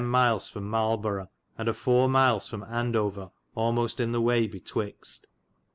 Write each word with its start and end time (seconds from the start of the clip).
miles 0.03 0.47
from 0.47 0.67
Marleborow, 0.67 1.29
and 1.59 1.69
a 1.69 1.75
4. 1.75 2.09
miles 2.09 2.47
from 2.47 2.63
Andover 2.63 3.29
almoste 3.55 3.99
in 3.99 4.13
the 4.13 4.19
waye 4.19 4.47
betwixt. 4.47 5.27